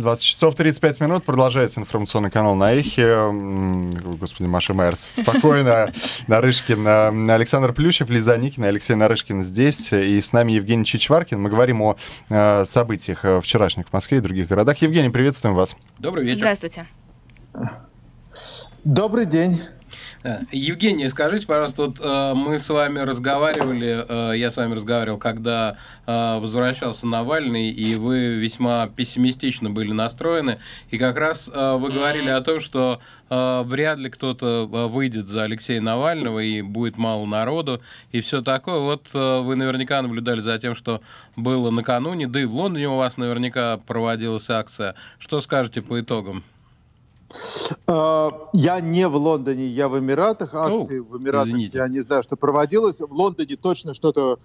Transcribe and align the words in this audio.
20 0.00 0.24
часов 0.24 0.54
35 0.54 1.00
минут. 1.00 1.24
Продолжается 1.24 1.80
информационный 1.80 2.30
канал 2.30 2.54
на 2.54 2.72
Эхе. 2.72 3.30
Господи, 4.18 4.48
Маша 4.48 4.74
Майерс. 4.74 5.00
Спокойно. 5.22 5.92
Нарышкин. 6.26 7.30
Александр 7.30 7.72
Плющев, 7.72 8.10
Лиза 8.10 8.36
Никина, 8.36 8.68
Алексей 8.68 8.94
Нарышкин 8.94 9.42
здесь. 9.42 9.92
И 9.92 10.20
с 10.20 10.32
нами 10.32 10.52
Евгений 10.52 10.84
Чичваркин. 10.84 11.40
Мы 11.40 11.50
говорим 11.50 11.82
о 11.82 11.96
э, 12.28 12.64
событиях 12.64 13.24
э, 13.24 13.40
вчерашних 13.40 13.88
в 13.88 13.92
Москве 13.92 14.18
и 14.18 14.20
других 14.20 14.48
городах. 14.48 14.78
Евгений, 14.78 15.10
приветствуем 15.10 15.54
вас. 15.54 15.76
Добрый 15.98 16.24
вечер. 16.24 16.40
Здравствуйте. 16.40 16.86
Добрый 18.84 19.26
день. 19.26 19.60
Э, 20.22 20.40
Евгений, 20.52 21.08
скажите, 21.08 21.46
пожалуйста, 21.46 21.86
вот 21.86 21.96
э, 21.98 22.34
мы 22.34 22.58
с 22.58 22.68
вами 22.68 22.98
разговаривали, 22.98 24.04
э, 24.06 24.36
я 24.36 24.50
с 24.50 24.56
вами 24.56 24.74
разговаривал, 24.74 25.18
когда 25.18 25.78
э, 26.06 26.38
возвращался 26.38 27.06
Навальный, 27.06 27.70
и 27.70 27.94
вы 27.94 28.34
весьма 28.34 28.86
пессимистично 28.88 29.70
были 29.70 29.92
настроены, 29.92 30.58
и 30.90 30.98
как 30.98 31.16
раз 31.16 31.48
э, 31.52 31.72
вы 31.78 31.90
говорили 31.90 32.28
о 32.28 32.42
том, 32.42 32.60
что 32.60 33.00
э, 33.30 33.62
вряд 33.64 33.98
ли 33.98 34.10
кто-то 34.10 34.66
выйдет 34.66 35.26
за 35.26 35.44
Алексея 35.44 35.80
Навального, 35.80 36.40
и 36.40 36.60
будет 36.60 36.98
мало 36.98 37.24
народу, 37.24 37.80
и 38.12 38.20
все 38.20 38.42
такое. 38.42 38.78
Вот 38.80 39.08
вы 39.12 39.56
наверняка 39.56 40.02
наблюдали 40.02 40.40
за 40.40 40.58
тем, 40.58 40.74
что 40.74 41.00
было 41.36 41.70
накануне, 41.70 42.26
да 42.26 42.40
и 42.40 42.44
в 42.44 42.54
Лондоне 42.54 42.90
у 42.90 42.96
вас 42.96 43.16
наверняка 43.16 43.78
проводилась 43.78 44.50
акция. 44.50 44.94
Что 45.18 45.40
скажете 45.40 45.80
по 45.80 45.98
итогам? 45.98 46.44
А, 47.86 48.48
я 48.52 48.80
не 48.80 49.06
в 49.08 49.16
Лондоне, 49.16 49.66
я 49.66 49.88
в 49.88 49.98
Эмиратах. 49.98 50.54
Акции 50.54 50.98
О, 51.00 51.04
в 51.04 51.18
Эмиратах 51.18 51.48
извините. 51.48 51.78
я 51.78 51.88
не 51.88 52.00
знаю, 52.00 52.22
что 52.22 52.36
проводилось. 52.36 53.00
В 53.00 53.12
Лондоне 53.12 53.56
точно 53.56 53.94
что-то 53.94 54.38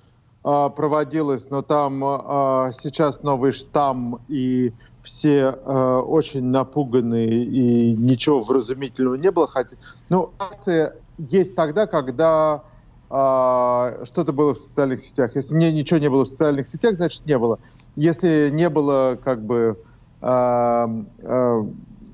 а, 0.44 0.70
проводилось, 0.70 1.50
но 1.50 1.62
там 1.62 2.04
а, 2.04 2.72
сейчас 2.74 3.24
новый 3.24 3.52
штамм, 3.52 4.20
и 4.28 4.74
все 5.04 5.52
очень 5.52 6.46
напуганы, 6.46 7.28
и 7.28 7.94
ничего 7.94 8.40
вразумительного 8.42 9.16
не 9.16 9.30
было. 9.30 9.48
Хотя, 9.48 9.76
ну, 10.10 10.32
акция 10.40 10.96
есть 11.20 11.56
тогда, 11.56 11.86
когда 11.86 12.64
что-то 13.08 14.34
было 14.34 14.56
в 14.56 14.58
социальных 14.58 15.00
сетях. 15.00 15.36
Если 15.36 15.54
мне 15.54 15.72
ничего 15.72 16.00
не 16.00 16.10
было 16.10 16.26
в 16.26 16.28
социальных 16.28 16.68
сетях, 16.68 16.96
значит, 16.96 17.24
не 17.28 17.38
было. 17.38 17.60
Если 17.96 18.50
не 18.52 18.68
было, 18.68 19.20
как 19.24 19.46
бы 19.46 19.78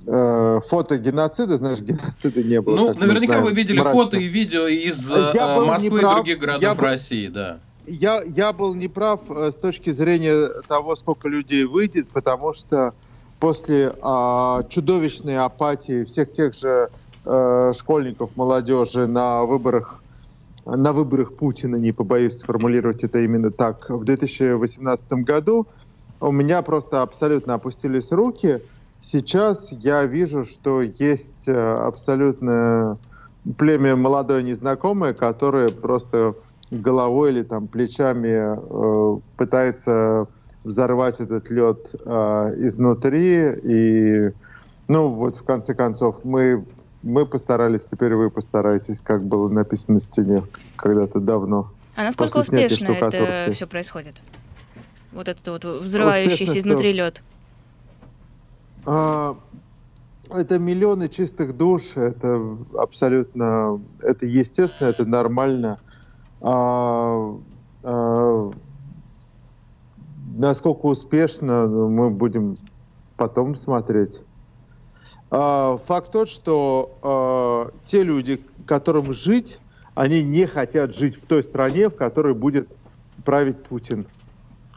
э, 0.05 0.59
фото 0.67 0.97
геноцида, 0.97 1.57
знаешь, 1.57 1.79
геноцида 1.81 2.43
не 2.43 2.61
было. 2.61 2.75
Ну, 2.75 2.93
наверняка 2.93 3.33
знаем, 3.33 3.43
вы 3.43 3.51
видели 3.53 3.79
мрачно. 3.79 4.03
фото 4.03 4.17
и 4.17 4.27
видео 4.27 4.67
из 4.67 5.09
я 5.09 5.55
э, 5.55 5.65
Москвы 5.65 5.99
и 5.99 6.01
других 6.01 6.39
городов 6.39 6.61
я 6.61 6.73
России, 6.75 7.27
да. 7.27 7.59
Я, 7.87 8.21
я 8.23 8.53
был 8.53 8.75
неправ 8.75 9.21
э, 9.29 9.51
с 9.51 9.55
точки 9.55 9.91
зрения 9.91 10.49
того, 10.67 10.95
сколько 10.95 11.27
людей 11.27 11.65
выйдет, 11.65 12.09
потому 12.09 12.53
что 12.53 12.93
после 13.39 13.95
а, 14.03 14.63
чудовищной 14.69 15.39
апатии 15.39 16.03
всех 16.03 16.31
тех 16.31 16.53
же 16.53 16.89
э, 17.25 17.71
школьников, 17.75 18.29
молодежи 18.35 19.07
на 19.07 19.43
выборах 19.45 19.97
на 20.63 20.93
выборах 20.93 21.33
Путина, 21.33 21.77
не 21.77 21.91
побоюсь 21.91 22.37
сформулировать 22.37 23.03
это 23.03 23.17
именно 23.17 23.49
так, 23.49 23.89
в 23.89 24.03
2018 24.03 25.11
году 25.13 25.65
у 26.19 26.31
меня 26.31 26.61
просто 26.61 27.01
абсолютно 27.01 27.55
опустились 27.55 28.11
руки. 28.11 28.61
Сейчас 29.01 29.71
я 29.71 30.05
вижу, 30.05 30.45
что 30.45 30.81
есть 30.81 31.47
э, 31.47 31.53
абсолютно 31.53 32.99
племя 33.57 33.95
молодое 33.95 34.43
незнакомое, 34.43 35.15
которое 35.15 35.69
просто 35.69 36.35
головой 36.69 37.31
или 37.31 37.41
там 37.41 37.67
плечами 37.67 38.55
э, 38.55 39.19
пытается 39.37 40.27
взорвать 40.63 41.19
этот 41.19 41.49
лед 41.49 41.95
э, 42.05 42.09
изнутри. 42.59 43.55
И, 43.63 44.31
ну, 44.87 45.09
вот 45.09 45.35
в 45.35 45.43
конце 45.43 45.73
концов, 45.73 46.19
мы, 46.23 46.63
мы 47.01 47.25
постарались, 47.25 47.85
теперь 47.85 48.13
вы 48.13 48.29
постарайтесь, 48.29 49.01
как 49.01 49.23
было 49.23 49.49
написано 49.49 49.95
на 49.95 49.99
стене 49.99 50.43
когда-то 50.75 51.19
давно. 51.19 51.71
А 51.95 52.03
насколько 52.03 52.37
успешно 52.37 52.91
это 52.91 53.51
все 53.51 53.65
происходит? 53.65 54.21
Вот 55.11 55.27
этот 55.27 55.47
вот 55.47 55.81
взрывающийся 55.81 56.59
изнутри 56.59 56.93
лед. 56.93 57.23
А, 58.85 59.37
это 60.29 60.59
миллионы 60.59 61.09
чистых 61.09 61.57
душ, 61.57 61.97
это 61.97 62.57
абсолютно, 62.77 63.81
это 64.01 64.25
естественно, 64.25 64.89
это 64.89 65.05
нормально. 65.05 65.79
А, 66.41 67.37
а, 67.83 68.51
насколько 70.35 70.85
успешно, 70.85 71.67
ну, 71.67 71.89
мы 71.89 72.09
будем 72.09 72.57
потом 73.17 73.55
смотреть. 73.55 74.21
А, 75.29 75.77
факт 75.85 76.11
тот, 76.11 76.29
что 76.29 76.97
а, 77.01 77.71
те 77.85 78.03
люди, 78.03 78.41
которым 78.65 79.13
жить, 79.13 79.59
они 79.93 80.23
не 80.23 80.47
хотят 80.47 80.95
жить 80.95 81.21
в 81.21 81.25
той 81.25 81.43
стране, 81.43 81.89
в 81.89 81.95
которой 81.95 82.33
будет 82.33 82.69
править 83.25 83.61
Путин. 83.63 84.07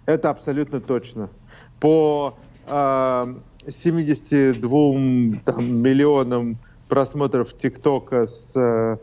Это 0.07 0.31
абсолютно 0.31 0.81
точно. 0.81 1.31
По 1.81 2.37
а, 2.67 3.35
72 3.69 5.41
там, 5.45 5.77
миллионам 5.83 6.57
просмотров 6.89 7.55
ТикТока 7.55 8.27
с 8.27 8.57
э, 8.57 8.97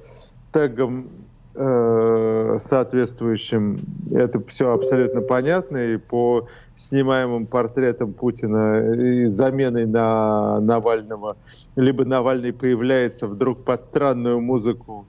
тегом 0.52 1.08
э, 1.56 2.58
соответствующим. 2.60 3.80
Это 4.12 4.42
все 4.48 4.74
абсолютно 4.74 5.22
понятно. 5.22 5.78
И 5.78 5.98
по 5.98 6.48
снимаемым 6.78 7.46
портретам 7.46 8.14
Путина 8.14 8.94
и 8.94 9.26
заменой 9.26 9.86
на 9.86 10.60
Навального, 10.60 11.38
либо 11.76 12.06
Навальный 12.06 12.54
появляется 12.54 13.28
вдруг 13.28 13.64
под 13.64 13.86
странную 13.86 14.42
музыку 14.42 15.06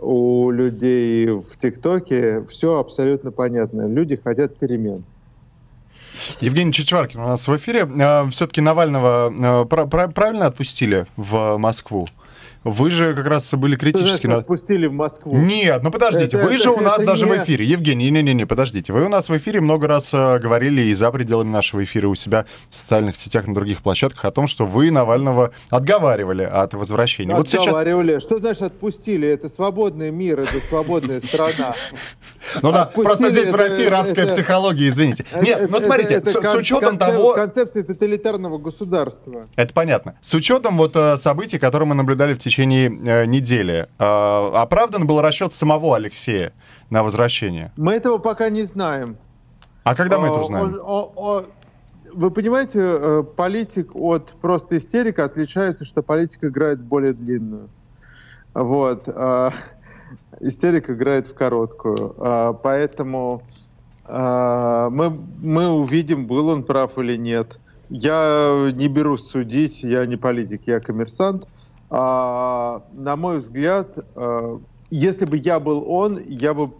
у 0.00 0.50
людей 0.50 1.28
в 1.28 1.56
ТикТоке, 1.56 2.44
все 2.48 2.78
абсолютно 2.78 3.30
понятно. 3.30 3.86
Люди 3.86 4.20
хотят 4.22 4.56
перемен. 4.56 5.04
Евгений 6.40 6.72
Чичваркин 6.72 7.20
у 7.20 7.28
нас 7.28 7.46
в 7.48 7.56
эфире. 7.56 7.88
А, 8.00 8.28
Все-таки 8.30 8.60
Навального 8.60 9.32
а, 9.42 9.64
правильно 9.66 10.46
отпустили 10.46 11.06
в 11.16 11.56
Москву? 11.58 12.08
Вы 12.64 12.90
же 12.90 13.14
как 13.14 13.26
раз 13.26 13.52
были 13.54 13.76
критически... 13.76 14.26
Значит, 14.26 14.40
отпустили 14.40 14.86
в 14.86 14.94
Москву. 14.94 15.36
Нет, 15.36 15.82
ну 15.82 15.90
подождите, 15.90 16.38
это, 16.38 16.46
вы 16.46 16.54
это, 16.54 16.62
же 16.62 16.70
у 16.70 16.80
нас 16.80 17.04
даже 17.04 17.26
не... 17.26 17.32
в 17.32 17.44
эфире. 17.44 17.66
Евгений, 17.66 18.10
не-не-не, 18.10 18.46
подождите. 18.46 18.92
Вы 18.92 19.04
у 19.04 19.08
нас 19.08 19.28
в 19.28 19.36
эфире 19.36 19.60
много 19.60 19.86
раз 19.86 20.14
э, 20.14 20.38
говорили 20.38 20.80
и 20.80 20.94
за 20.94 21.10
пределами 21.10 21.50
нашего 21.50 21.84
эфира 21.84 22.08
у 22.08 22.14
себя 22.14 22.46
в 22.70 22.74
социальных 22.74 23.16
сетях, 23.16 23.46
на 23.46 23.54
других 23.54 23.82
площадках 23.82 24.24
о 24.24 24.30
том, 24.30 24.46
что 24.46 24.64
вы 24.64 24.90
Навального 24.90 25.52
отговаривали 25.68 26.42
от 26.42 26.72
возвращения. 26.72 27.34
Отговаривали. 27.34 28.14
Вот 28.14 28.22
сейчас... 28.22 28.24
Что 28.24 28.38
значит 28.38 28.62
отпустили? 28.62 29.28
Это 29.28 29.50
свободный 29.50 30.10
мир, 30.10 30.40
это 30.40 30.54
свободная 30.66 31.20
страна. 31.20 31.74
Ну 32.62 32.72
да, 32.72 32.84
просто 32.94 33.30
здесь 33.30 33.50
в 33.50 33.56
России 33.56 33.86
рабская 33.86 34.26
психология, 34.26 34.88
извините. 34.88 35.24
Нет, 35.40 35.70
ну 35.70 35.80
смотрите, 35.80 36.22
с 36.22 36.54
учетом 36.54 36.98
того... 36.98 37.32
Концепция 37.32 37.82
тоталитарного 37.82 38.58
государства. 38.58 39.46
Это 39.56 39.72
понятно. 39.72 40.16
С 40.20 40.34
учетом 40.34 40.76
вот 40.76 40.94
э, 40.94 41.16
событий, 41.16 41.58
которые 41.58 41.88
мы 41.88 41.94
наблюдали 41.94 42.34
в 42.34 42.38
течение 42.38 42.53
течение 42.54 42.88
э, 42.88 43.26
недели. 43.26 43.88
Э, 43.98 44.50
оправдан 44.54 45.06
был 45.06 45.20
расчет 45.20 45.52
самого 45.52 45.96
Алексея 45.96 46.52
на 46.90 47.02
возвращение? 47.02 47.72
Мы 47.76 47.94
этого 47.94 48.18
пока 48.18 48.48
не 48.48 48.62
знаем. 48.62 49.16
А 49.82 49.94
когда 49.94 50.18
мы 50.18 50.28
это 50.28 50.40
узнаем? 50.40 50.74
О, 50.76 50.78
о, 50.78 51.12
о, 51.16 51.44
вы 52.12 52.30
понимаете, 52.30 52.78
э, 52.80 53.22
политик 53.36 53.96
от 53.96 54.32
просто 54.40 54.78
истерика 54.78 55.24
отличается, 55.24 55.84
что 55.84 56.02
политик 56.02 56.44
играет 56.44 56.80
более 56.80 57.12
длинную. 57.12 57.68
Вот. 58.54 59.08
Э, 59.08 59.50
истерик 60.40 60.90
играет 60.90 61.26
в 61.26 61.34
короткую. 61.34 62.14
Э, 62.18 62.54
поэтому 62.62 63.42
э, 64.06 64.88
мы, 64.92 65.10
мы 65.42 65.70
увидим, 65.70 66.26
был 66.26 66.48
он 66.48 66.62
прав 66.62 66.98
или 66.98 67.16
нет. 67.16 67.58
Я 67.90 68.70
не 68.72 68.88
берусь 68.88 69.26
судить, 69.26 69.82
я 69.82 70.06
не 70.06 70.16
политик, 70.16 70.62
я 70.66 70.78
коммерсант. 70.78 71.46
А, 71.96 72.82
на 72.92 73.14
мой 73.14 73.38
взгляд, 73.38 73.96
а, 74.16 74.60
если 74.90 75.26
бы 75.26 75.36
я 75.36 75.60
был 75.60 75.88
он, 75.88 76.18
я 76.26 76.52
бы, 76.52 76.72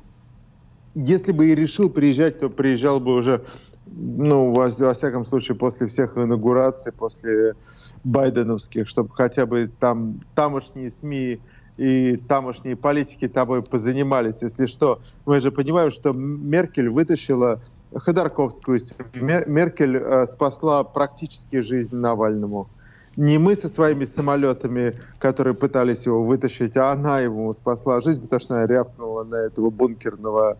если 0.95 1.31
бы 1.31 1.47
и 1.47 1.55
решил 1.55 1.89
приезжать, 1.89 2.41
то 2.41 2.51
приезжал 2.51 2.99
бы 2.99 3.15
уже, 3.15 3.45
ну, 3.87 4.53
во, 4.53 4.71
во 4.71 4.93
всяком 4.93 5.25
случае, 5.25 5.57
после 5.57 5.87
всех 5.87 6.19
инаугураций, 6.19 6.91
после 6.93 7.55
байденовских, 8.03 8.89
чтобы 8.89 9.11
хотя 9.15 9.47
бы 9.47 9.71
там 9.79 10.21
тамошние 10.35 10.91
СМИ 10.91 11.39
и 11.77 12.17
тамошние 12.17 12.75
политики 12.75 13.29
тобой 13.29 13.63
позанимались. 13.63 14.43
Если 14.43 14.67
что, 14.67 15.01
мы 15.27 15.39
же 15.39 15.53
понимаем, 15.53 15.93
что 15.93 16.13
Меркель 16.13 16.89
вытащила 16.89 17.63
Ходорковскую. 17.95 18.81
Меркель 19.15 19.97
э, 19.97 20.27
спасла 20.27 20.83
практически 20.83 21.61
жизнь 21.61 21.95
Навальному 21.95 22.69
не 23.17 23.39
мы 23.39 23.57
со 23.57 23.69
своими 23.69 24.05
самолетами, 24.05 24.99
которые 25.19 25.55
пытались 25.55 26.07
его 26.07 26.25
вытащить, 26.25 26.77
а 26.77 26.93
она 26.93 27.21
ему 27.21 27.53
спасла 27.53 28.01
жизнь, 28.01 28.23
потому 28.23 28.41
что 28.41 28.55
она 28.55 28.67
рявкнула 28.67 29.25
на 29.25 29.37
этого 29.37 29.71
бункерного 29.71 30.57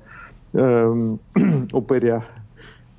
э, 0.53 1.17
упыря. 1.73 2.25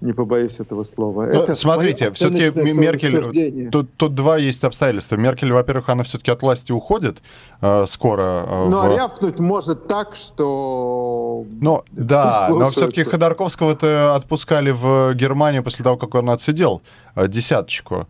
не 0.01 0.13
побоюсь 0.13 0.59
этого 0.59 0.83
слова. 0.83 1.23
Ну, 1.23 1.41
это 1.41 1.55
смотрите, 1.55 2.11
все-таки 2.11 2.51
Меркель, 2.73 3.69
тут, 3.71 3.95
тут 3.95 4.13
два 4.13 4.37
есть 4.37 4.63
обстоятельства. 4.63 5.15
Меркель, 5.15 5.51
во-первых, 5.51 5.89
она 5.89 6.03
все-таки 6.03 6.31
от 6.31 6.41
власти 6.41 6.71
уходит 6.71 7.21
э, 7.61 7.85
скоро. 7.87 8.45
Э, 8.47 8.67
ну, 8.69 8.77
в... 8.77 8.81
а 8.81 8.95
рявкнуть 8.95 9.39
может 9.39 9.87
так, 9.87 10.15
что... 10.15 11.45
Ну, 11.61 11.83
да, 11.91 12.49
но 12.49 12.69
все-таки 12.69 13.03
Ходорковского-то 13.03 14.15
отпускали 14.15 14.71
в 14.71 15.13
Германию 15.15 15.63
после 15.63 15.83
того, 15.83 15.97
как 15.97 16.13
он 16.15 16.29
отсидел 16.29 16.81
э, 17.15 17.27
десяточку. 17.27 18.07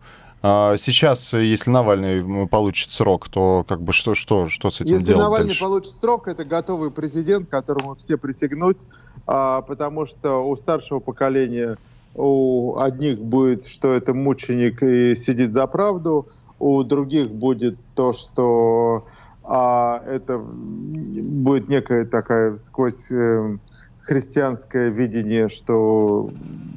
А 0.48 0.76
сейчас, 0.76 1.32
если 1.32 1.70
Навальный 1.70 2.46
получит 2.46 2.92
срок, 2.92 3.28
то 3.28 3.64
как 3.66 3.82
бы 3.82 3.92
что, 3.92 4.14
что, 4.14 4.48
что 4.48 4.70
с 4.70 4.80
этим 4.80 4.94
если 4.94 5.06
делать 5.06 5.22
Навальный 5.24 5.48
дальше? 5.48 5.60
получит 5.60 5.92
срок, 5.94 6.28
это 6.28 6.44
готовый 6.44 6.92
президент, 6.92 7.48
которому 7.48 7.96
все 7.96 8.16
присягнуть 8.16 8.76
а, 9.26 9.62
потому 9.62 10.06
что 10.06 10.48
у 10.48 10.56
старшего 10.56 11.00
поколения 11.00 11.78
у 12.14 12.78
одних 12.78 13.18
будет, 13.18 13.66
что 13.66 13.92
это 13.92 14.14
мученик 14.14 14.82
и 14.82 15.16
сидит 15.16 15.52
за 15.52 15.66
правду, 15.66 16.28
у 16.58 16.82
других 16.84 17.30
будет 17.30 17.76
то, 17.94 18.12
что 18.12 19.04
а, 19.42 20.02
это 20.06 20.38
будет 20.38 21.68
некая 21.68 22.06
такая 22.06 22.56
сквозь 22.56 23.10
э, 23.10 23.58
христианское 24.00 24.90
видение, 24.90 25.48
что 25.48 26.30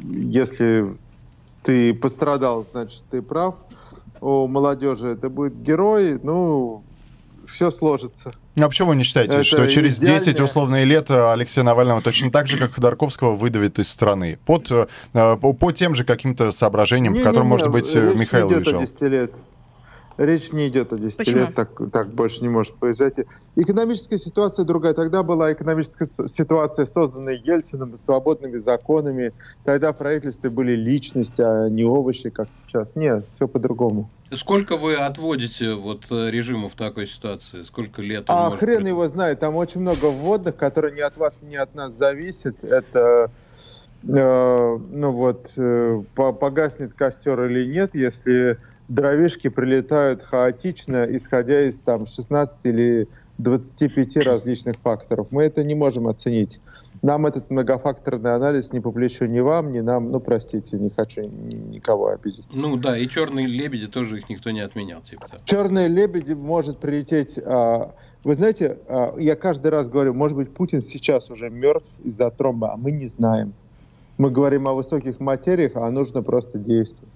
если 0.04 0.98
ты 1.70 1.94
пострадал, 1.94 2.66
значит 2.72 3.04
ты 3.12 3.22
прав. 3.22 3.54
У 4.22 4.48
молодежи 4.48 5.12
это 5.12 5.30
будет 5.30 5.62
герой, 5.62 6.20
ну, 6.24 6.84
все 7.48 7.70
сложится. 7.70 8.34
Ну, 8.56 8.66
а 8.66 8.70
почему 8.70 8.90
вы 8.90 8.96
не 8.96 9.04
считаете, 9.04 9.36
это 9.36 9.44
что 9.44 9.68
через 9.68 10.00
идеальное... 10.00 10.20
10 10.20 10.40
условные 10.40 10.86
лет 10.86 11.12
Алексея 11.12 11.64
Навального 11.64 12.02
точно 12.02 12.32
так 12.32 12.48
же, 12.48 12.58
как 12.58 12.74
Ходорковского, 12.74 13.36
выдавит 13.36 13.78
из 13.78 13.88
страны? 13.88 14.40
Под, 14.48 14.72
э, 14.72 14.88
по, 15.14 15.54
по 15.54 15.72
тем 15.72 15.94
же 15.94 16.06
каким-то 16.06 16.52
соображениям, 16.52 17.14
не, 17.14 17.20
по 17.20 17.26
которым, 17.26 17.50
не, 17.50 17.52
не, 17.52 17.58
может 17.58 17.70
быть, 17.70 17.96
Михаил 17.96 18.50
уезжал? 18.50 18.82
10 18.82 19.02
лет. 19.02 19.34
Речь 20.20 20.52
не 20.52 20.68
идет 20.68 20.92
о 20.92 20.98
10 20.98 21.16
Почему? 21.16 21.40
лет, 21.44 21.56
так, 21.56 21.70
так 21.94 22.10
больше 22.10 22.42
не 22.42 22.50
может 22.50 22.76
произойти. 22.76 23.24
Экономическая 23.56 24.18
ситуация 24.18 24.66
другая. 24.66 24.94
Тогда 24.94 25.24
была 25.24 25.54
экономическая 25.54 26.10
ситуация, 26.28 26.86
созданная 26.86 27.36
Ельциным, 27.36 27.98
свободными 27.98 28.58
законами. 28.58 29.32
Тогда 29.64 29.94
в 29.94 29.98
правительстве 29.98 30.50
были 30.50 30.76
личности, 30.76 31.42
а 31.42 31.70
не 31.70 31.86
овощи, 31.86 32.30
как 32.32 32.50
сейчас. 32.52 32.94
Нет, 32.96 33.26
все 33.38 33.48
по-другому. 33.48 34.10
Сколько 34.34 34.76
вы 34.76 34.98
отводите 34.98 35.76
вот 35.76 36.08
режиму 36.12 36.68
в 36.68 36.76
такой 36.76 37.08
ситуации? 37.08 37.64
Сколько 37.64 38.02
лет? 38.02 38.26
А 38.28 38.52
хрен 38.52 38.86
его 38.86 39.08
знает. 39.08 39.40
Там 39.40 39.56
очень 39.56 39.80
много 39.80 40.08
вводных, 40.08 40.58
которые 40.58 40.94
не 40.96 41.02
от 41.02 41.16
вас, 41.16 41.40
не 41.42 41.56
от 41.56 41.74
нас 41.76 41.94
зависят. 41.94 42.62
Это 42.62 43.32
э, 44.04 44.78
ну 44.92 45.12
вот, 45.14 45.54
э, 45.56 46.04
погаснет 46.14 46.94
костер 46.94 47.42
или 47.46 47.66
нет, 47.66 47.96
если 47.96 48.58
дровишки 48.90 49.48
прилетают 49.48 50.24
хаотично, 50.24 51.08
исходя 51.10 51.66
из 51.66 51.82
там 51.82 52.06
16 52.06 52.66
или 52.66 53.08
25 53.38 54.18
различных 54.18 54.76
факторов. 54.76 55.28
Мы 55.32 55.44
это 55.44 55.64
не 55.64 55.76
можем 55.76 56.08
оценить. 56.08 56.60
Нам 57.02 57.26
этот 57.26 57.50
многофакторный 57.50 58.36
анализ 58.36 58.74
не 58.74 58.82
по 58.82 58.92
плечу 58.92 59.26
ни 59.26 59.40
вам, 59.40 59.72
ни 59.72 59.80
нам. 59.80 60.12
Ну, 60.12 60.20
простите, 60.20 60.78
не 60.78 60.90
хочу 60.90 61.22
никого 61.22 62.10
обидеть. 62.10 62.46
Ну 62.52 62.76
да, 62.76 62.98
и 62.98 63.08
черные 63.08 63.48
лебеди 63.48 63.88
тоже 63.88 64.18
их 64.18 64.30
никто 64.30 64.50
не 64.52 64.60
отменял. 64.60 65.02
Типа. 65.02 65.28
Черные 65.46 65.88
лебеди 65.88 66.34
может 66.34 66.80
прилететь... 66.80 67.40
А, 67.46 67.94
вы 68.26 68.34
знаете, 68.34 68.80
а, 68.90 69.16
я 69.18 69.38
каждый 69.38 69.68
раз 69.68 69.88
говорю, 69.88 70.14
может 70.14 70.36
быть, 70.36 70.54
Путин 70.54 70.82
сейчас 70.82 71.30
уже 71.30 71.50
мертв 71.50 72.00
из-за 72.04 72.32
тромба, 72.32 72.74
а 72.74 72.78
мы 72.78 72.92
не 72.92 73.06
знаем. 73.06 73.54
Мы 74.18 74.30
говорим 74.30 74.68
о 74.68 74.74
высоких 74.74 75.22
материях, 75.22 75.74
а 75.76 75.90
нужно 75.90 76.22
просто 76.22 76.58
действовать. 76.58 77.14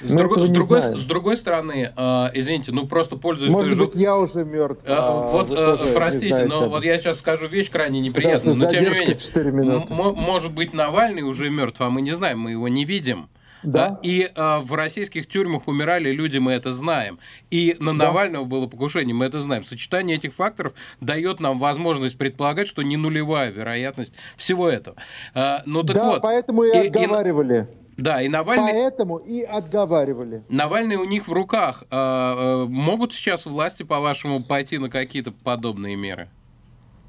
С, 0.00 0.12
друг, 0.12 0.38
с, 0.38 0.48
другой, 0.48 0.80
с 0.80 1.04
другой 1.04 1.36
стороны, 1.36 1.92
э, 1.96 2.30
извините, 2.34 2.72
ну 2.72 2.86
просто 2.86 3.16
пользуясь... 3.16 3.52
Может 3.52 3.78
быть, 3.78 3.94
я 3.94 4.16
уже 4.16 4.44
мертв. 4.44 4.84
Э, 4.86 4.94
а 4.96 5.28
вот, 5.28 5.50
э, 5.50 5.76
простите, 5.94 6.44
но 6.44 6.68
вот 6.68 6.84
я 6.84 6.98
сейчас 6.98 7.18
скажу 7.18 7.46
вещь 7.46 7.70
крайне 7.70 8.00
неприятную, 8.00 8.56
но 8.56 8.70
тем 8.70 8.84
не 8.84 8.90
менее, 8.90 9.86
может 9.88 10.52
быть, 10.52 10.72
Навальный 10.72 11.22
уже 11.22 11.50
мертв, 11.50 11.80
а 11.80 11.90
мы 11.90 12.02
не 12.02 12.12
знаем, 12.12 12.40
мы 12.40 12.52
его 12.52 12.68
не 12.68 12.84
видим. 12.84 13.28
Да. 13.62 13.98
И 14.02 14.30
э, 14.34 14.58
в 14.60 14.72
российских 14.74 15.26
тюрьмах 15.26 15.66
умирали 15.66 16.10
люди, 16.10 16.38
мы 16.38 16.52
это 16.52 16.72
знаем. 16.72 17.18
И 17.50 17.76
на 17.80 17.96
да. 17.96 18.06
Навального 18.06 18.44
было 18.44 18.66
покушение, 18.66 19.14
мы 19.14 19.26
это 19.26 19.40
знаем. 19.40 19.64
Сочетание 19.64 20.16
этих 20.16 20.34
факторов 20.34 20.74
дает 21.00 21.40
нам 21.40 21.58
возможность 21.58 22.16
предполагать, 22.16 22.68
что 22.68 22.82
не 22.82 22.96
нулевая 22.96 23.50
вероятность 23.50 24.12
всего 24.36 24.68
этого. 24.68 24.96
Э, 25.34 25.58
ну, 25.66 25.82
так 25.82 25.96
да, 25.96 26.10
вот, 26.10 26.22
поэтому 26.22 26.62
и, 26.64 26.70
и 26.70 26.86
отговаривали. 26.88 27.68
И, 27.82 27.87
да, 27.98 28.22
и 28.22 28.28
Навальный... 28.28 28.72
Поэтому 28.72 29.16
и 29.16 29.42
отговаривали. 29.42 30.44
Навальный 30.48 30.94
у 30.94 31.04
них 31.04 31.26
в 31.26 31.32
руках. 31.32 31.82
А, 31.90 32.62
а, 32.62 32.66
могут 32.66 33.12
сейчас 33.12 33.44
власти, 33.44 33.82
по-вашему, 33.82 34.40
пойти 34.40 34.78
на 34.78 34.88
какие-то 34.88 35.32
подобные 35.32 35.96
меры? 35.96 36.28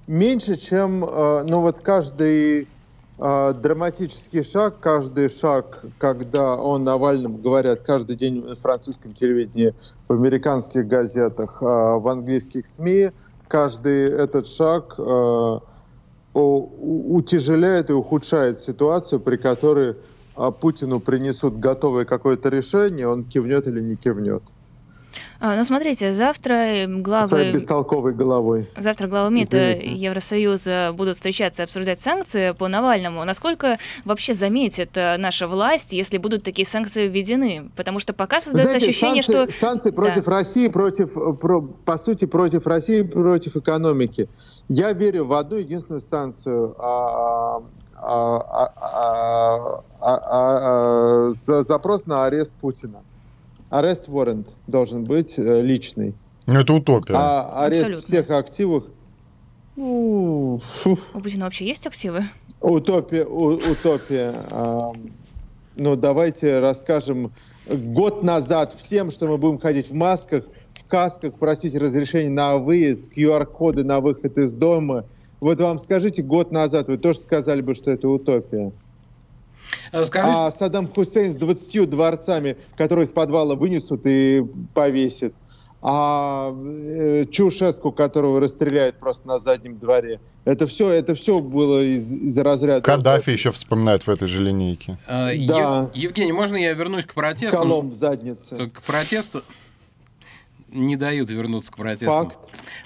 Меньше, 0.07 0.55
чем, 0.55 1.05
а, 1.07 1.43
ну 1.43 1.61
вот 1.61 1.79
каждый 1.79 2.67
драматический 3.19 4.43
шаг, 4.43 4.79
каждый 4.79 5.27
шаг, 5.27 5.83
когда 5.97 6.55
о 6.55 6.77
Навальном 6.77 7.41
говорят 7.41 7.81
каждый 7.81 8.15
день 8.15 8.39
в 8.41 8.55
французском 8.55 9.13
телевидении, 9.13 9.73
в 10.07 10.13
американских 10.13 10.87
газетах, 10.87 11.57
в 11.59 12.07
английских 12.09 12.65
СМИ, 12.65 13.11
каждый 13.49 14.05
этот 14.05 14.47
шаг 14.47 14.97
утяжеляет 16.33 17.89
и 17.89 17.93
ухудшает 17.93 18.61
ситуацию, 18.61 19.19
при 19.19 19.35
которой 19.35 19.97
Путину 20.51 20.99
принесут 20.99 21.59
готовое 21.59 22.05
какое-то 22.05 22.49
решение, 22.49 23.07
он 23.07 23.23
кивнет 23.23 23.67
или 23.67 23.81
не 23.81 23.95
кивнет. 23.95 24.43
А, 25.41 25.55
ну, 25.55 25.63
смотрите, 25.63 26.11
завтра 26.11 26.85
главы... 26.85 27.27
Своей 27.27 27.53
бестолковой 27.53 28.13
головой. 28.13 28.69
Завтра 28.77 29.07
главы 29.07 29.31
МИД 29.31 29.55
Извините. 29.55 29.95
Евросоюза 29.95 30.91
будут 30.93 31.15
встречаться 31.15 31.63
и 31.63 31.65
обсуждать 31.65 32.01
санкции 32.01 32.51
по 32.51 32.67
Навальному. 32.67 33.23
Насколько 33.23 33.79
вообще 34.03 34.33
заметит 34.33 34.97
э, 34.97 35.15
наша 35.17 35.47
власть, 35.47 35.93
если 35.93 36.17
будут 36.17 36.43
такие 36.43 36.65
санкции 36.65 37.07
введены? 37.07 37.71
Потому 37.77 37.99
что 37.99 38.11
пока 38.11 38.41
создается 38.41 38.79
Знаете, 38.79 38.89
ощущение, 38.89 39.23
санкции, 39.23 39.53
что... 39.53 39.65
Санкции 39.65 39.91
против 39.91 40.25
да. 40.25 40.31
России, 40.31 40.67
против, 40.67 41.13
про, 41.13 41.61
по 41.61 41.97
сути, 41.97 42.25
против 42.25 42.67
России, 42.67 43.03
против 43.03 43.55
экономики. 43.55 44.27
Я 44.67 44.91
верю 44.91 45.23
в 45.23 45.33
одну 45.33 45.55
единственную 45.55 46.01
санкцию 46.01 46.75
а, 46.79 47.63
а, 48.01 49.83
а, 50.01 51.29
а, 51.31 51.33
запрос 51.33 52.05
на 52.05 52.25
арест 52.25 52.53
Путина. 52.53 53.01
Арест 53.69 54.07
warrant 54.07 54.47
должен 54.67 55.03
быть 55.03 55.37
э, 55.37 55.61
личный. 55.61 56.15
Ну, 56.45 56.59
это 56.61 56.73
утопия. 56.73 57.13
А 57.15 57.65
арест 57.65 57.83
Абсолютно. 57.83 58.07
всех 58.07 58.29
активов... 58.31 58.83
Ну, 59.75 60.61
У 61.13 61.19
Путина 61.19 61.45
вообще 61.45 61.67
есть 61.67 61.85
активы? 61.85 62.23
Утопия. 62.61 63.25
У, 63.25 63.53
утопия. 63.53 64.33
А, 64.49 64.91
ну, 65.75 65.95
давайте 65.95 66.59
расскажем 66.59 67.31
год 67.67 68.23
назад 68.23 68.73
всем, 68.73 69.11
что 69.11 69.27
мы 69.27 69.37
будем 69.37 69.59
ходить 69.59 69.89
в 69.89 69.93
масках, 69.93 70.45
в 70.73 70.85
касках, 70.87 71.35
просить 71.35 71.75
разрешение 71.75 72.31
на 72.31 72.57
выезд, 72.57 73.11
QR-коды 73.15 73.83
на 73.83 73.99
выход 73.99 74.37
из 74.37 74.51
дома– 74.51 75.05
вот 75.39 75.61
вам 75.61 75.79
скажите, 75.79 76.21
год 76.21 76.51
назад 76.51 76.87
вы 76.87 76.97
тоже 76.97 77.19
сказали 77.19 77.61
бы, 77.61 77.73
что 77.73 77.91
это 77.91 78.07
утопия. 78.09 78.71
А 79.91 80.05
скажи... 80.05 80.27
А 80.29 80.51
Саддам 80.51 80.87
Хусейн 80.87 81.33
с 81.33 81.35
20 81.35 81.89
дворцами, 81.89 82.57
которые 82.75 83.05
из 83.05 83.11
подвала 83.11 83.55
вынесут 83.55 84.01
и 84.05 84.45
повесят. 84.73 85.33
А 85.81 86.53
э, 86.53 87.23
Чушеску, 87.31 87.93
которого 87.93 88.41
расстреляют 88.41 88.97
просто 88.97 89.27
на 89.29 89.39
заднем 89.39 89.77
дворе. 89.77 90.19
Это 90.43 90.67
все, 90.67 90.89
это 90.89 91.15
все 91.15 91.39
было 91.39 91.81
из, 91.81 92.11
из 92.11 92.37
разряда... 92.37 92.81
Каддафи 92.81 93.29
еще 93.29 93.51
вспоминают 93.51 94.05
в 94.05 94.09
этой 94.09 94.27
же 94.27 94.43
линейке. 94.43 94.97
А, 95.07 95.29
да. 95.47 95.89
Евгений, 95.93 96.33
можно 96.33 96.57
я 96.57 96.73
вернусь 96.73 97.05
к 97.05 97.13
протесту? 97.13 97.55
Колом 97.55 97.91
в 97.91 97.93
заднице. 97.93 98.69
К 98.69 98.81
протесту 98.81 99.41
не 100.71 100.95
дают 100.95 101.29
вернуться 101.29 101.71
к 101.71 101.75
протестам. 101.77 102.29
Факт. 102.29 102.39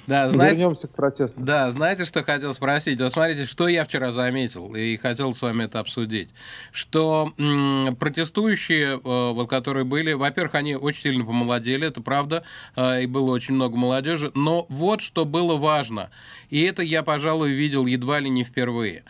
Да, 0.08 0.30
знаете, 0.30 0.58
Вернемся 0.58 0.88
к 0.88 0.96
протесту. 0.96 1.42
Да, 1.42 1.72
знаете, 1.72 2.06
что 2.06 2.24
хотел 2.24 2.54
спросить? 2.54 3.00
Вот 3.02 3.12
смотрите, 3.12 3.46
что 3.46 3.68
я 3.68 3.86
вчера 3.86 4.12
заметил 4.12 4.74
и 4.76 4.98
хотел 4.98 5.34
с 5.34 5.42
вами 5.42 5.64
это 5.66 5.80
обсудить. 5.80 6.30
Что 6.72 7.34
м- 7.38 7.96
протестующие, 7.96 8.96
э, 8.96 9.00
вот, 9.04 9.50
которые 9.50 9.86
были, 9.86 10.14
во-первых, 10.14 10.56
они 10.56 10.76
очень 10.76 11.02
сильно 11.02 11.26
помолодели, 11.26 11.88
это 11.88 12.02
правда, 12.02 12.44
э, 12.76 13.04
и 13.04 13.06
было 13.06 13.32
очень 13.32 13.56
много 13.56 13.78
молодежи, 13.78 14.32
но 14.36 14.66
вот 14.70 15.02
что 15.02 15.26
было 15.26 15.56
важно, 15.58 16.10
и 16.50 16.62
это 16.62 16.82
я, 16.84 17.04
пожалуй, 17.04 17.52
видел 17.52 17.86
едва 17.86 18.20
ли 18.20 18.30
не 18.30 18.44
впервые, 18.44 19.04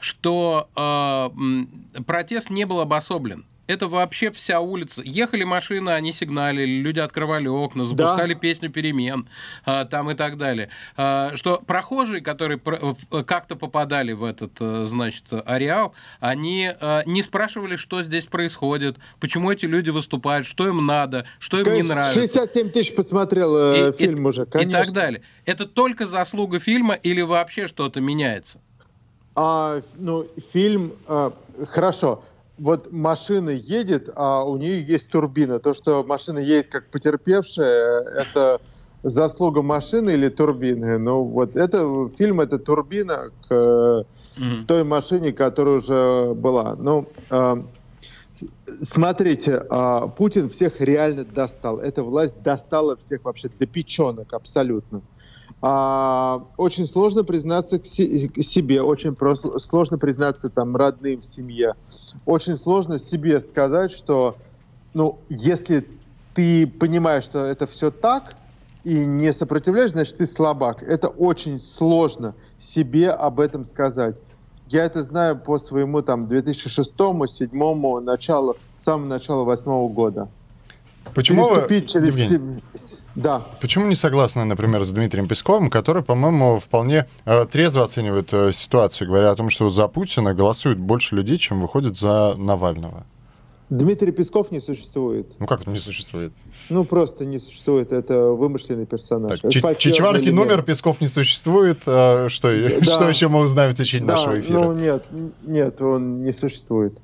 что 0.00 0.68
э, 0.76 2.02
протест 2.02 2.50
не 2.50 2.64
был 2.64 2.80
обособлен 2.80 3.44
это 3.66 3.88
вообще 3.88 4.30
вся 4.30 4.60
улица. 4.60 5.02
Ехали 5.04 5.44
машины, 5.44 5.90
они 5.90 6.12
сигналили, 6.12 6.80
люди 6.80 7.00
открывали 7.00 7.48
окна, 7.48 7.84
запускали 7.84 8.34
да. 8.34 8.40
песню 8.40 8.70
перемен 8.70 9.28
а, 9.64 9.84
там 9.84 10.10
и 10.10 10.14
так 10.14 10.38
далее. 10.38 10.70
А, 10.96 11.32
что 11.34 11.62
прохожие, 11.66 12.20
которые 12.20 12.60
как-то 13.26 13.56
попадали 13.56 14.12
в 14.12 14.24
этот, 14.24 14.52
э, 14.60 14.84
значит, 14.86 15.24
ареал, 15.30 15.94
они 16.20 16.70
а, 16.80 17.02
не 17.06 17.22
спрашивали, 17.22 17.76
что 17.76 18.02
здесь 18.02 18.26
происходит, 18.26 18.96
почему 19.20 19.50
эти 19.50 19.66
люди 19.66 19.90
выступают, 19.90 20.46
что 20.46 20.68
им 20.68 20.86
надо, 20.86 21.26
что 21.38 21.58
им 21.58 21.64
Конечно, 21.64 21.82
не 21.82 21.94
нравится. 21.94 22.20
67 22.20 22.70
тысяч 22.70 22.94
посмотрел 22.94 23.56
э, 23.56 23.90
и, 23.90 23.92
фильм 23.92 24.24
и, 24.24 24.28
уже, 24.28 24.46
конечно. 24.46 24.70
И 24.70 24.84
так 24.84 24.92
далее. 24.92 25.22
Это 25.44 25.66
только 25.66 26.06
заслуга 26.06 26.58
фильма 26.58 26.94
или 26.94 27.22
вообще 27.22 27.66
что-то 27.66 28.00
меняется? 28.00 28.60
А, 29.34 29.80
ну, 29.96 30.26
фильм... 30.52 30.92
А, 31.06 31.32
хорошо 31.66 32.22
вот 32.58 32.92
машина 32.92 33.50
едет, 33.50 34.10
а 34.14 34.44
у 34.44 34.56
нее 34.56 34.82
есть 34.82 35.10
турбина. 35.10 35.58
То, 35.58 35.74
что 35.74 36.04
машина 36.04 36.38
едет 36.38 36.68
как 36.68 36.90
потерпевшая, 36.90 38.00
это 38.02 38.60
заслуга 39.02 39.62
машины 39.62 40.10
или 40.10 40.28
турбины. 40.28 40.98
Ну 40.98 41.24
вот 41.24 41.56
это 41.56 42.08
фильм 42.08 42.40
это 42.40 42.58
турбина 42.58 43.30
к 43.48 43.52
mm-hmm. 43.52 44.66
той 44.66 44.84
машине, 44.84 45.32
которая 45.32 45.76
уже 45.76 46.34
была. 46.34 46.74
Ну 46.76 47.06
э, 47.30 47.62
смотрите, 48.82 49.62
э, 49.68 50.08
Путин 50.16 50.48
всех 50.48 50.80
реально 50.80 51.24
достал. 51.24 51.78
Эта 51.78 52.02
власть 52.02 52.42
достала 52.42 52.96
всех 52.96 53.24
вообще 53.24 53.48
до 53.48 53.66
печенок 53.66 54.32
абсолютно. 54.32 55.02
А, 55.68 56.44
очень 56.58 56.86
сложно 56.86 57.24
признаться 57.24 57.80
к, 57.80 57.86
си- 57.86 58.28
к 58.28 58.40
себе, 58.44 58.82
очень 58.82 59.16
просто, 59.16 59.58
сложно 59.58 59.98
признаться 59.98 60.48
там 60.48 60.76
родным 60.76 61.22
в 61.22 61.26
семье. 61.26 61.74
Очень 62.24 62.56
сложно 62.56 63.00
себе 63.00 63.40
сказать, 63.40 63.90
что, 63.90 64.36
ну, 64.94 65.18
если 65.28 65.84
ты 66.34 66.68
понимаешь, 66.68 67.24
что 67.24 67.44
это 67.44 67.66
все 67.66 67.90
так 67.90 68.36
и 68.84 68.94
не 68.94 69.32
сопротивляешь, 69.32 69.90
значит, 69.90 70.18
ты 70.18 70.26
слабак. 70.26 70.84
Это 70.84 71.08
очень 71.08 71.58
сложно 71.58 72.36
себе 72.60 73.10
об 73.10 73.40
этом 73.40 73.64
сказать. 73.64 74.14
Я 74.68 74.84
это 74.84 75.02
знаю 75.02 75.36
по 75.36 75.58
своему 75.58 76.00
там 76.00 76.26
2006-2007 76.26 78.00
началу, 78.02 78.56
самому 78.78 79.06
началу 79.06 79.44
восьмого 79.44 79.88
года. 79.88 80.28
Почему 81.12 81.48
вы, 81.48 81.80
через 81.80 82.16
Евгений, 82.16 82.62
да. 83.16 83.46
Почему 83.62 83.86
не 83.86 83.94
согласны, 83.94 84.44
например, 84.44 84.84
с 84.84 84.92
Дмитрием 84.92 85.26
Песковым, 85.26 85.70
который, 85.70 86.02
по-моему, 86.02 86.58
вполне 86.58 87.06
э, 87.24 87.46
трезво 87.50 87.84
оценивает 87.84 88.32
э, 88.34 88.52
ситуацию, 88.52 89.08
говоря 89.08 89.30
о 89.30 89.34
том, 89.34 89.48
что 89.48 89.70
за 89.70 89.88
Путина 89.88 90.34
голосует 90.34 90.78
больше 90.78 91.14
людей, 91.14 91.38
чем 91.38 91.62
выходит 91.62 91.98
за 91.98 92.34
Навального? 92.36 93.06
Дмитрий 93.70 94.12
Песков 94.12 94.52
не 94.52 94.60
существует. 94.60 95.26
Ну 95.40 95.46
как 95.46 95.66
не 95.66 95.78
существует? 95.78 96.32
Ну 96.68 96.84
просто 96.84 97.24
не 97.24 97.38
существует, 97.38 97.90
это 97.90 98.26
вымышленный 98.26 98.86
персонаж. 98.86 99.40
Так, 99.40 99.78
Чичварки 99.78 100.28
номер, 100.28 100.62
Песков 100.62 101.00
не 101.00 101.08
существует. 101.08 101.78
А 101.86 102.28
что, 102.28 102.48
да. 102.78 102.84
что 102.84 103.08
еще 103.08 103.28
мы 103.28 103.40
узнаем 103.40 103.72
в 103.72 103.74
течение 103.74 104.06
да, 104.06 104.16
нашего 104.16 104.38
эфира? 104.38 104.60
Ну 104.60 104.72
нет, 104.74 105.04
нет, 105.42 105.80
он 105.80 106.22
не 106.22 106.32
существует. 106.32 107.00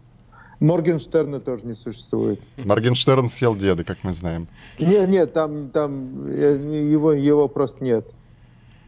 Моргенштерна 0.62 1.40
тоже 1.40 1.66
не 1.66 1.74
существует. 1.74 2.40
Моргенштерн 2.56 3.26
съел 3.28 3.56
деда, 3.56 3.82
как 3.82 4.04
мы 4.04 4.12
знаем. 4.12 4.46
Нет, 4.78 5.08
нет, 5.08 5.32
там, 5.32 5.70
там 5.70 6.28
э, 6.28 6.88
его, 6.88 7.12
его 7.12 7.48
просто 7.48 7.82
нет. 7.82 8.14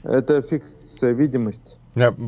Это 0.04 0.40
фикция, 0.40 1.12
видимость. 1.12 1.76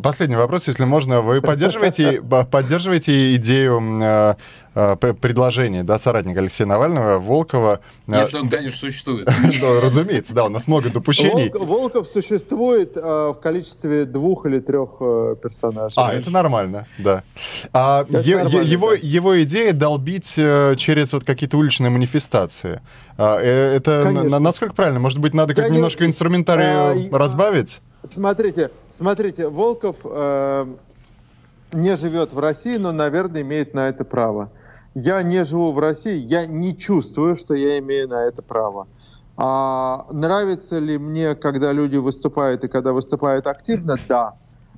Последний 0.03 0.37
вопрос, 0.37 0.69
если 0.69 0.85
можно. 0.85 1.23
Вы 1.23 1.43
поддерживаете, 1.43 2.23
поддерживаете 2.23 3.35
идею 3.37 3.81
э, 4.03 4.35
э, 4.75 4.97
предложения 4.97 5.83
да, 5.83 5.99
соратника 5.99 6.41
Алексея 6.41 6.69
Навального, 6.69 7.19
Волкова? 7.19 7.81
Э, 8.07 8.21
если 8.21 8.39
он, 8.39 8.49
конечно, 8.49 8.79
существует. 8.79 9.27
Да, 9.27 9.81
разумеется, 9.83 10.35
да, 10.35 10.45
у 10.45 10.49
нас 10.49 10.69
много 10.69 10.91
допущений. 10.91 11.51
Волков 11.53 12.07
существует 12.07 12.95
в 12.97 13.39
количестве 13.43 14.05
двух 14.05 14.47
или 14.47 14.61
трех 14.61 14.99
персонажей. 15.41 15.97
А, 15.97 16.13
это 16.13 16.31
нормально, 16.31 16.87
да. 16.99 17.25
А 17.73 18.07
его, 18.09 18.93
его 18.93 19.43
идея 19.43 19.73
долбить 19.73 20.35
через 20.35 21.13
вот 21.13 21.25
какие-то 21.25 21.57
уличные 21.57 21.91
манифестации. 21.91 22.81
А, 23.19 23.41
это 23.41 24.11
насколько 24.39 24.75
правильно? 24.75 25.01
Может 25.01 25.19
быть, 25.19 25.35
надо 25.35 25.55
как 25.55 25.71
немножко 25.71 26.05
инструментарий 26.05 27.09
а, 27.11 27.19
разбавить? 27.19 27.81
Смотрите, 28.07 28.71
смотрите, 28.93 29.49
Волков 29.49 29.99
э, 30.05 30.67
не 31.73 31.97
живет 31.97 32.33
в 32.33 32.39
России, 32.39 32.77
но, 32.77 32.93
наверное, 32.93 33.43
имеет 33.43 33.75
на 33.75 33.89
это 33.89 34.05
право. 34.05 34.51
Я 34.95 35.23
не 35.23 35.45
живу 35.45 35.73
в 35.73 35.79
России, 35.79 36.17
я 36.17 36.47
не 36.47 36.77
чувствую, 36.77 37.37
что 37.37 37.55
я 37.55 37.79
имею 37.79 38.09
на 38.09 38.25
это 38.25 38.43
право. 38.43 38.87
А 39.37 40.07
нравится 40.11 40.79
ли 40.79 40.97
мне, 40.97 41.35
когда 41.35 41.73
люди 41.73 41.97
выступают 41.97 42.65
и 42.65 42.69
когда 42.69 42.93
выступают 42.93 43.47
активно? 43.47 43.97
Да. 44.09 44.35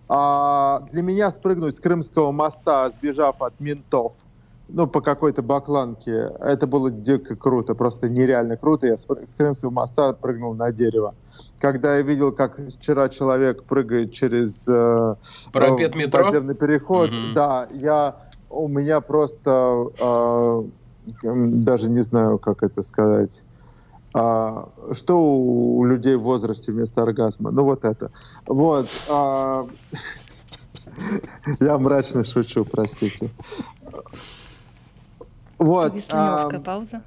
А 0.09 0.81
для 0.91 1.03
меня 1.03 1.31
спрыгнуть 1.31 1.77
с 1.77 1.81
Крымского 1.81 2.33
моста, 2.33 2.91
сбежав 2.91 3.41
от 3.43 3.61
ментов, 3.61 4.25
ну, 4.69 4.87
по 4.87 5.01
какой-то 5.01 5.43
бакланке. 5.43 6.31
Это 6.41 6.67
было 6.67 6.91
дико 6.91 7.37
круто, 7.37 7.75
просто 7.75 8.09
нереально 8.09 8.57
круто. 8.57 8.87
Я 8.87 8.97
с 8.97 9.07
Крымского 9.37 9.71
моста 9.71 10.13
прыгнул 10.13 10.55
на 10.55 10.73
дерево. 10.73 11.15
Когда 11.59 11.97
я 11.97 12.03
видел, 12.03 12.33
как 12.33 12.59
вчера 12.69 13.09
человек 13.09 13.65
прыгает 13.65 14.13
через 14.13 14.67
э, 14.69 15.15
Парапет 15.53 15.95
э, 15.95 15.99
метро? 15.99 16.23
подземный 16.23 16.55
переход, 16.55 17.11
угу. 17.11 17.33
да, 17.35 17.67
я, 17.73 18.17
у 18.51 18.69
меня 18.69 19.01
просто 19.01 19.89
э, 19.99 20.63
даже 21.23 21.91
не 21.91 22.01
знаю, 22.01 22.39
как 22.39 22.63
это 22.63 22.83
сказать. 22.83 23.45
А, 24.15 24.69
что 24.93 25.23
у 25.23 25.85
людей 25.85 26.17
в 26.17 26.23
возрасте 26.23 26.73
вместо 26.73 27.03
оргазма? 27.03 27.51
Ну 27.51 27.65
вот 27.65 27.85
это. 27.85 28.11
Вот. 28.47 28.89
А, 29.09 29.67
я 31.61 31.79
мрачно 31.79 32.25
шучу, 32.25 32.65
простите. 32.65 33.31
Вот. 35.59 35.93
А, 36.11 36.49
пауза. 36.61 37.03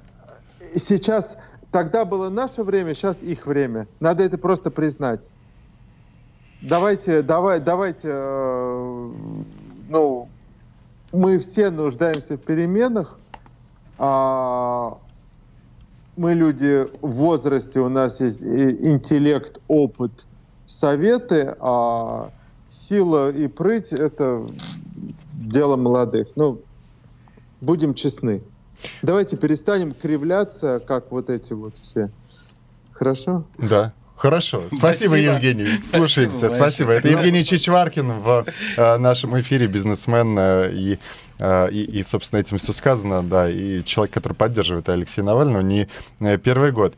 Сейчас, 0.76 1.36
тогда 1.70 2.04
было 2.04 2.28
наше 2.28 2.62
время, 2.62 2.94
сейчас 2.94 3.22
их 3.22 3.46
время. 3.46 3.88
Надо 4.00 4.24
это 4.24 4.38
просто 4.38 4.70
признать. 4.70 5.28
Давайте, 6.60 7.22
давай, 7.22 7.60
давайте, 7.60 8.08
э, 8.08 9.10
ну, 9.88 10.28
мы 11.12 11.38
все 11.38 11.70
нуждаемся 11.70 12.36
в 12.36 12.40
переменах. 12.40 13.18
А, 13.98 14.98
мы 16.16 16.34
люди 16.34 16.86
в 17.00 17.10
возрасте, 17.10 17.80
у 17.80 17.88
нас 17.88 18.20
есть 18.20 18.42
интеллект, 18.42 19.58
опыт, 19.66 20.26
советы, 20.66 21.56
а 21.58 22.30
сила 22.68 23.30
и 23.30 23.48
прыть— 23.48 23.92
это 23.92 24.46
дело 25.34 25.76
молодых. 25.76 26.28
Ну, 26.36 26.60
будем 27.62 27.94
честны. 27.94 28.42
Давайте 29.00 29.36
перестанем 29.36 29.94
кривляться, 29.94 30.82
как 30.86 31.10
вот 31.10 31.30
эти 31.30 31.52
вот 31.54 31.74
все. 31.82 32.10
Хорошо? 32.92 33.44
Да. 33.56 33.94
Хорошо. 34.16 34.64
Спасибо, 34.70 35.08
Спасибо. 35.08 35.16
Евгений. 35.16 35.80
Слушаемся. 35.80 36.48
Спасибо. 36.48 36.62
Спасибо. 36.62 36.92
Это 36.92 37.08
Евгений 37.08 37.44
Чичваркин 37.44 38.20
в 38.20 38.46
э, 38.76 38.96
нашем 38.98 39.38
эфире, 39.40 39.66
бизнесмен 39.66 40.38
э, 40.38 40.70
и, 40.72 40.98
э, 41.40 41.70
и, 41.72 41.98
и, 41.98 42.02
собственно, 42.04 42.38
этим 42.38 42.58
все 42.58 42.72
сказано, 42.72 43.24
да, 43.24 43.50
и 43.50 43.82
человек, 43.82 44.14
который 44.14 44.34
поддерживает 44.34 44.88
Алексея 44.88 45.24
Навального 45.24 45.62
не 45.62 45.88
э, 46.20 46.38
первый 46.38 46.70
год. 46.70 46.94